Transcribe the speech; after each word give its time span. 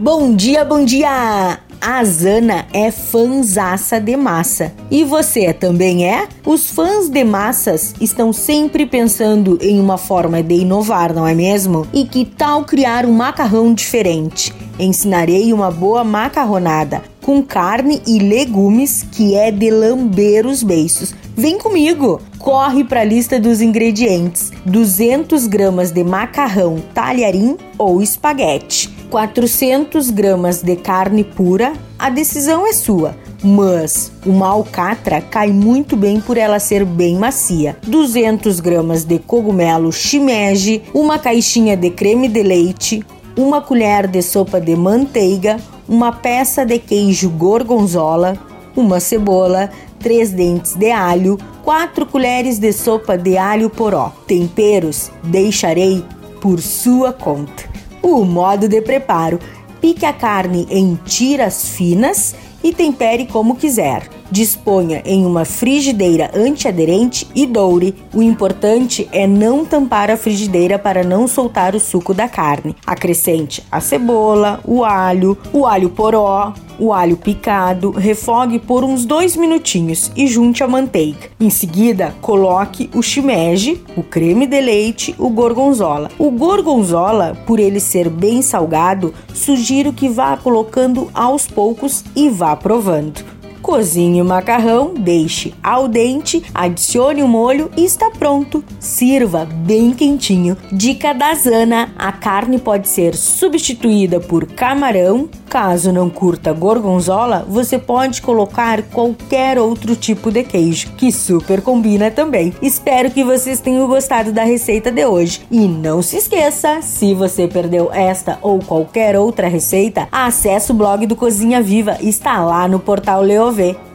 Bom 0.00 0.32
dia, 0.32 0.64
bom 0.64 0.84
dia! 0.84 1.58
A 1.80 2.04
Zana 2.04 2.66
é 2.72 2.88
fanzaça 2.88 4.00
de 4.00 4.16
massa. 4.16 4.72
E 4.88 5.02
você 5.02 5.52
também 5.52 6.06
é? 6.08 6.28
Os 6.46 6.70
fãs 6.70 7.08
de 7.08 7.24
massas 7.24 7.94
estão 8.00 8.32
sempre 8.32 8.86
pensando 8.86 9.58
em 9.60 9.80
uma 9.80 9.98
forma 9.98 10.40
de 10.40 10.54
inovar, 10.54 11.12
não 11.12 11.26
é 11.26 11.34
mesmo? 11.34 11.84
E 11.92 12.04
que 12.04 12.24
tal 12.24 12.64
criar 12.64 13.04
um 13.04 13.12
macarrão 13.12 13.74
diferente? 13.74 14.54
Ensinarei 14.78 15.52
uma 15.52 15.68
boa 15.68 16.04
macarronada 16.04 17.02
com 17.20 17.42
carne 17.42 18.00
e 18.06 18.20
legumes 18.20 19.04
que 19.10 19.34
é 19.34 19.50
de 19.50 19.68
lamber 19.68 20.46
os 20.46 20.62
beiços. 20.62 21.12
Vem 21.36 21.58
comigo! 21.58 22.20
Corre 22.38 22.84
para 22.84 23.00
a 23.00 23.04
lista 23.04 23.40
dos 23.40 23.60
ingredientes: 23.60 24.52
200 24.64 25.48
gramas 25.48 25.90
de 25.90 26.04
macarrão 26.04 26.80
talharim 26.94 27.56
ou 27.76 28.00
espaguete 28.00 28.96
400 29.10 30.10
gramas 30.10 30.62
de 30.62 30.76
carne 30.76 31.24
pura, 31.24 31.72
a 31.98 32.10
decisão 32.10 32.66
é 32.66 32.72
sua. 32.72 33.16
Mas 33.42 34.12
uma 34.26 34.48
alcatra 34.48 35.20
cai 35.20 35.50
muito 35.50 35.96
bem 35.96 36.20
por 36.20 36.36
ela 36.36 36.58
ser 36.58 36.84
bem 36.84 37.16
macia. 37.16 37.76
200 37.86 38.60
gramas 38.60 39.04
de 39.04 39.18
cogumelo 39.18 39.92
shimeji, 39.92 40.82
uma 40.92 41.18
caixinha 41.18 41.76
de 41.76 41.90
creme 41.90 42.28
de 42.28 42.42
leite, 42.42 43.04
uma 43.36 43.60
colher 43.60 44.08
de 44.08 44.20
sopa 44.20 44.60
de 44.60 44.74
manteiga, 44.74 45.58
uma 45.88 46.12
peça 46.12 46.66
de 46.66 46.78
queijo 46.78 47.30
gorgonzola, 47.30 48.36
uma 48.76 49.00
cebola, 49.00 49.70
três 50.00 50.30
dentes 50.30 50.74
de 50.74 50.90
alho, 50.90 51.38
quatro 51.64 52.04
colheres 52.04 52.58
de 52.58 52.72
sopa 52.72 53.16
de 53.16 53.38
alho 53.38 53.70
poró. 53.70 54.12
Temperos 54.26 55.10
deixarei 55.22 56.04
por 56.40 56.60
sua 56.60 57.12
conta. 57.12 57.77
O 58.10 58.24
modo 58.24 58.66
de 58.66 58.80
preparo: 58.80 59.38
pique 59.82 60.06
a 60.06 60.14
carne 60.14 60.66
em 60.70 60.94
tiras 61.04 61.68
finas 61.68 62.34
e 62.64 62.72
tempere 62.72 63.26
como 63.26 63.54
quiser. 63.54 64.08
Disponha 64.30 65.02
em 65.04 65.24
uma 65.24 65.44
frigideira 65.44 66.30
antiaderente 66.34 67.26
e 67.34 67.46
doure. 67.46 67.94
O 68.14 68.22
importante 68.22 69.08
é 69.10 69.26
não 69.26 69.64
tampar 69.64 70.10
a 70.10 70.16
frigideira 70.16 70.78
para 70.78 71.02
não 71.02 71.26
soltar 71.26 71.74
o 71.74 71.80
suco 71.80 72.12
da 72.12 72.28
carne. 72.28 72.76
Acrescente 72.86 73.64
a 73.70 73.80
cebola, 73.80 74.60
o 74.64 74.84
alho, 74.84 75.36
o 75.52 75.66
alho 75.66 75.88
poró, 75.90 76.52
o 76.78 76.92
alho 76.92 77.16
picado, 77.16 77.90
refogue 77.90 78.58
por 78.58 78.84
uns 78.84 79.04
dois 79.04 79.34
minutinhos 79.34 80.12
e 80.14 80.26
junte 80.26 80.62
a 80.62 80.68
manteiga. 80.68 81.30
Em 81.40 81.50
seguida, 81.50 82.14
coloque 82.20 82.90
o 82.94 83.02
shimeji, 83.02 83.82
o 83.96 84.02
creme 84.02 84.46
de 84.46 84.60
leite, 84.60 85.14
o 85.18 85.28
gorgonzola. 85.28 86.10
O 86.18 86.30
gorgonzola, 86.30 87.36
por 87.46 87.58
ele 87.58 87.80
ser 87.80 88.08
bem 88.08 88.42
salgado, 88.42 89.12
sugiro 89.34 89.92
que 89.92 90.08
vá 90.08 90.36
colocando 90.36 91.08
aos 91.14 91.46
poucos 91.46 92.04
e 92.14 92.28
vá 92.28 92.54
provando. 92.54 93.37
Cozinhe 93.62 94.22
o 94.22 94.24
macarrão, 94.24 94.94
deixe 94.94 95.54
ao 95.62 95.88
dente, 95.88 96.42
adicione 96.54 97.22
o 97.22 97.28
molho 97.28 97.70
e 97.76 97.84
está 97.84 98.10
pronto. 98.10 98.64
Sirva 98.80 99.44
bem 99.44 99.92
quentinho. 99.92 100.56
Dica 100.72 101.12
da 101.12 101.34
Zana: 101.34 101.90
a 101.98 102.12
carne 102.12 102.58
pode 102.58 102.88
ser 102.88 103.14
substituída 103.14 104.20
por 104.20 104.46
camarão. 104.46 105.28
Caso 105.48 105.92
não 105.92 106.10
curta 106.10 106.52
gorgonzola, 106.52 107.46
você 107.48 107.78
pode 107.78 108.20
colocar 108.20 108.82
qualquer 108.82 109.58
outro 109.58 109.96
tipo 109.96 110.30
de 110.30 110.44
queijo, 110.44 110.92
que 110.96 111.10
super 111.10 111.62
combina 111.62 112.10
também. 112.10 112.52
Espero 112.60 113.10
que 113.10 113.24
vocês 113.24 113.58
tenham 113.58 113.86
gostado 113.86 114.30
da 114.30 114.44
receita 114.44 114.90
de 114.90 115.06
hoje. 115.06 115.40
E 115.50 115.66
não 115.66 116.02
se 116.02 116.18
esqueça, 116.18 116.82
se 116.82 117.14
você 117.14 117.48
perdeu 117.48 117.90
esta 117.92 118.38
ou 118.42 118.58
qualquer 118.58 119.16
outra 119.16 119.48
receita, 119.48 120.06
acesse 120.12 120.70
o 120.70 120.74
blog 120.74 121.06
do 121.06 121.16
Cozinha 121.16 121.62
Viva, 121.62 121.96
está 122.00 122.44
lá 122.44 122.68
no 122.68 122.78
portal 122.78 123.22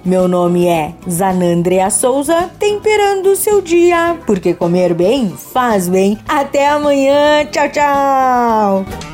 Meu 0.03 0.27
nome 0.27 0.67
é 0.67 0.93
Zanandrea 1.07 1.89
Souza, 1.89 2.49
temperando 2.57 3.27
o 3.27 3.35
seu 3.35 3.61
dia, 3.61 4.17
porque 4.25 4.53
comer 4.53 4.93
bem 4.93 5.29
faz 5.29 5.87
bem. 5.87 6.17
Até 6.27 6.69
amanhã, 6.69 7.45
tchau, 7.51 7.69
tchau! 7.69 9.12